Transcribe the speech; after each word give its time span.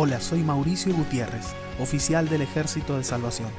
Hola, 0.00 0.20
soy 0.20 0.44
Mauricio 0.44 0.94
Gutiérrez, 0.94 1.56
oficial 1.80 2.28
del 2.28 2.42
Ejército 2.42 2.96
de 2.96 3.02
Salvación, 3.02 3.50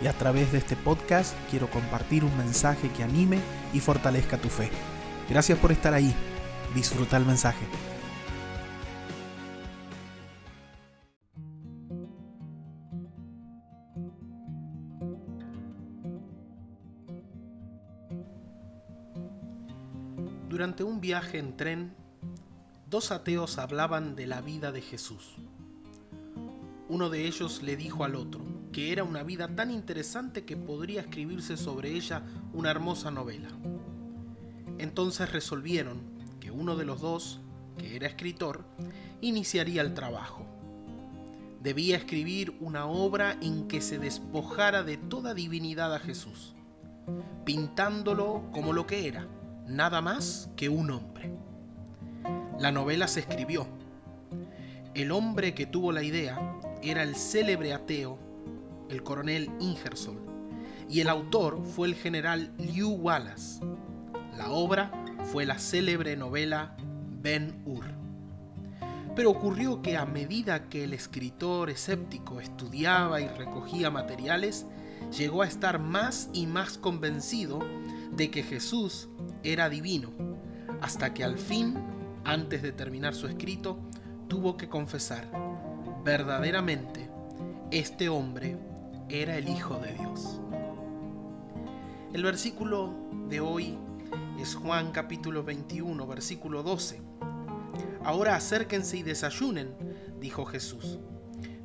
y 0.00 0.06
a 0.06 0.12
través 0.12 0.52
de 0.52 0.58
este 0.58 0.76
podcast 0.76 1.34
quiero 1.50 1.68
compartir 1.68 2.22
un 2.22 2.38
mensaje 2.38 2.88
que 2.92 3.02
anime 3.02 3.40
y 3.74 3.80
fortalezca 3.80 4.38
tu 4.38 4.48
fe. 4.48 4.70
Gracias 5.28 5.58
por 5.58 5.72
estar 5.72 5.92
ahí. 5.92 6.14
Disfruta 6.76 7.16
el 7.16 7.26
mensaje. 7.26 7.66
Durante 20.48 20.84
un 20.84 21.00
viaje 21.00 21.38
en 21.38 21.56
tren, 21.56 21.96
dos 22.86 23.10
ateos 23.10 23.58
hablaban 23.58 24.14
de 24.14 24.28
la 24.28 24.40
vida 24.40 24.70
de 24.70 24.82
Jesús. 24.82 25.34
Uno 26.90 27.08
de 27.08 27.24
ellos 27.24 27.62
le 27.62 27.76
dijo 27.76 28.02
al 28.02 28.16
otro 28.16 28.40
que 28.72 28.90
era 28.90 29.04
una 29.04 29.22
vida 29.22 29.54
tan 29.54 29.70
interesante 29.70 30.44
que 30.44 30.56
podría 30.56 31.02
escribirse 31.02 31.56
sobre 31.56 31.92
ella 31.92 32.24
una 32.52 32.68
hermosa 32.72 33.12
novela. 33.12 33.48
Entonces 34.76 35.30
resolvieron 35.30 36.00
que 36.40 36.50
uno 36.50 36.74
de 36.74 36.84
los 36.84 37.00
dos, 37.00 37.38
que 37.78 37.94
era 37.94 38.08
escritor, 38.08 38.64
iniciaría 39.20 39.82
el 39.82 39.94
trabajo. 39.94 40.44
Debía 41.62 41.96
escribir 41.96 42.56
una 42.58 42.86
obra 42.86 43.36
en 43.40 43.68
que 43.68 43.82
se 43.82 44.00
despojara 44.00 44.82
de 44.82 44.96
toda 44.96 45.32
divinidad 45.32 45.94
a 45.94 46.00
Jesús, 46.00 46.56
pintándolo 47.44 48.48
como 48.50 48.72
lo 48.72 48.88
que 48.88 49.06
era, 49.06 49.28
nada 49.64 50.00
más 50.00 50.50
que 50.56 50.68
un 50.68 50.90
hombre. 50.90 51.30
La 52.58 52.72
novela 52.72 53.06
se 53.06 53.20
escribió. 53.20 53.68
El 54.94 55.12
hombre 55.12 55.54
que 55.54 55.66
tuvo 55.66 55.92
la 55.92 56.02
idea 56.02 56.60
era 56.82 57.02
el 57.02 57.14
célebre 57.16 57.72
ateo, 57.72 58.18
el 58.88 59.02
coronel 59.02 59.50
Ingersoll, 59.60 60.18
y 60.88 61.00
el 61.00 61.08
autor 61.08 61.62
fue 61.64 61.88
el 61.88 61.94
general 61.94 62.52
Lew 62.58 62.90
Wallace. 62.90 63.60
La 64.36 64.50
obra 64.50 64.90
fue 65.24 65.44
la 65.44 65.58
célebre 65.58 66.16
novela 66.16 66.76
Ben 67.22 67.62
Hur. 67.64 67.84
Pero 69.14 69.30
ocurrió 69.30 69.82
que 69.82 69.96
a 69.96 70.06
medida 70.06 70.68
que 70.68 70.84
el 70.84 70.94
escritor 70.94 71.70
escéptico 71.70 72.40
estudiaba 72.40 73.20
y 73.20 73.28
recogía 73.28 73.90
materiales, 73.90 74.66
llegó 75.16 75.42
a 75.42 75.46
estar 75.46 75.78
más 75.78 76.30
y 76.32 76.46
más 76.46 76.78
convencido 76.78 77.60
de 78.12 78.30
que 78.30 78.42
Jesús 78.42 79.08
era 79.42 79.68
divino, 79.68 80.10
hasta 80.80 81.12
que 81.12 81.24
al 81.24 81.38
fin, 81.38 81.74
antes 82.24 82.62
de 82.62 82.72
terminar 82.72 83.14
su 83.14 83.26
escrito, 83.26 83.78
tuvo 84.28 84.56
que 84.56 84.68
confesar, 84.68 85.28
verdaderamente, 86.04 87.10
este 87.70 88.08
hombre 88.08 88.56
era 89.08 89.36
el 89.36 89.48
Hijo 89.48 89.78
de 89.78 89.92
Dios. 89.92 90.40
El 92.12 92.22
versículo 92.22 92.94
de 93.28 93.40
hoy 93.40 93.78
es 94.40 94.54
Juan 94.54 94.92
capítulo 94.92 95.44
21, 95.44 96.06
versículo 96.06 96.62
12. 96.62 97.02
Ahora 98.02 98.34
acérquense 98.34 98.96
y 98.96 99.02
desayunen, 99.02 99.74
dijo 100.20 100.46
Jesús. 100.46 100.98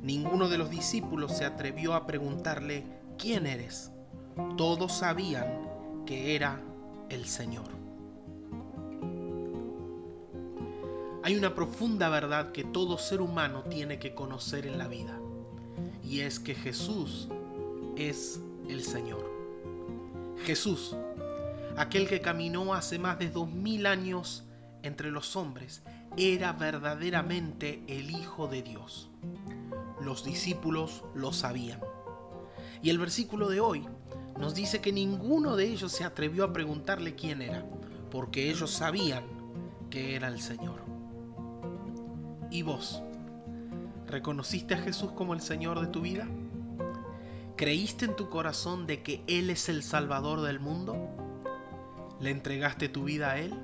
Ninguno 0.02 0.48
de 0.48 0.58
los 0.58 0.70
discípulos 0.70 1.36
se 1.36 1.44
atrevió 1.44 1.94
a 1.94 2.06
preguntarle, 2.06 2.84
¿quién 3.18 3.46
eres? 3.46 3.90
Todos 4.56 4.92
sabían 4.92 6.04
que 6.04 6.36
era 6.36 6.60
el 7.08 7.24
Señor. 7.24 7.85
Hay 11.26 11.34
una 11.34 11.56
profunda 11.56 12.08
verdad 12.08 12.52
que 12.52 12.62
todo 12.62 12.98
ser 12.98 13.20
humano 13.20 13.64
tiene 13.64 13.98
que 13.98 14.14
conocer 14.14 14.64
en 14.64 14.78
la 14.78 14.86
vida, 14.86 15.18
y 16.04 16.20
es 16.20 16.38
que 16.38 16.54
Jesús 16.54 17.26
es 17.96 18.38
el 18.68 18.84
Señor. 18.84 19.28
Jesús, 20.44 20.94
aquel 21.76 22.06
que 22.06 22.20
caminó 22.20 22.74
hace 22.74 23.00
más 23.00 23.18
de 23.18 23.28
dos 23.28 23.50
mil 23.50 23.86
años 23.86 24.44
entre 24.84 25.10
los 25.10 25.34
hombres, 25.34 25.82
era 26.16 26.52
verdaderamente 26.52 27.82
el 27.88 28.12
Hijo 28.12 28.46
de 28.46 28.62
Dios. 28.62 29.10
Los 30.00 30.24
discípulos 30.24 31.02
lo 31.16 31.32
sabían. 31.32 31.80
Y 32.82 32.90
el 32.90 32.98
versículo 32.98 33.48
de 33.48 33.58
hoy 33.58 33.84
nos 34.38 34.54
dice 34.54 34.80
que 34.80 34.92
ninguno 34.92 35.56
de 35.56 35.64
ellos 35.64 35.90
se 35.90 36.04
atrevió 36.04 36.44
a 36.44 36.52
preguntarle 36.52 37.16
quién 37.16 37.42
era, 37.42 37.66
porque 38.12 38.48
ellos 38.48 38.70
sabían 38.70 39.24
que 39.90 40.14
era 40.14 40.28
el 40.28 40.40
Señor. 40.40 40.95
¿Y 42.50 42.62
vos? 42.62 43.02
¿Reconociste 44.06 44.74
a 44.74 44.78
Jesús 44.78 45.12
como 45.12 45.34
el 45.34 45.40
Señor 45.40 45.80
de 45.80 45.88
tu 45.88 46.00
vida? 46.00 46.26
¿Creíste 47.56 48.04
en 48.04 48.16
tu 48.16 48.28
corazón 48.28 48.86
de 48.86 49.02
que 49.02 49.24
Él 49.26 49.50
es 49.50 49.68
el 49.68 49.82
Salvador 49.82 50.42
del 50.42 50.60
mundo? 50.60 50.96
¿Le 52.20 52.30
entregaste 52.30 52.88
tu 52.88 53.04
vida 53.04 53.32
a 53.32 53.38
Él? 53.38 53.54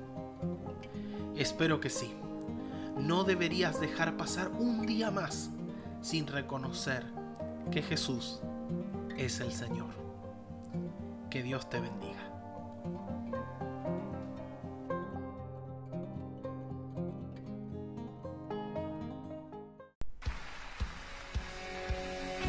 Espero 1.35 1.79
que 1.79 1.89
sí. 1.89 2.11
No 2.97 3.23
deberías 3.23 3.79
dejar 3.79 4.17
pasar 4.17 4.49
un 4.49 4.85
día 4.85 5.11
más 5.11 5.49
sin 6.01 6.27
reconocer 6.27 7.05
que 7.71 7.81
Jesús 7.81 8.41
es 9.17 9.39
el 9.39 9.51
Señor. 9.51 9.89
Que 11.29 11.41
Dios 11.41 11.69
te 11.69 11.79
bendiga. 11.79 12.22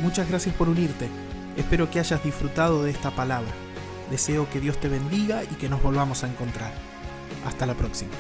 Muchas 0.05 0.29
gracias 0.29 0.55
por 0.55 0.69
unirte. 0.69 1.09
Espero 1.57 1.91
que 1.91 1.99
hayas 1.99 2.23
disfrutado 2.23 2.85
de 2.85 2.91
esta 2.91 3.11
palabra. 3.13 3.51
Deseo 4.11 4.47
que 4.51 4.61
Dios 4.61 4.79
te 4.79 4.91
bendiga 4.91 5.45
y 5.45 5.55
que 5.55 5.71
nos 5.71 5.83
volvamos 5.83 6.25
a 6.25 6.29
encontrar. 6.29 6.75
Hasta 7.47 7.65
la 7.65 7.73
próxima. 7.73 8.11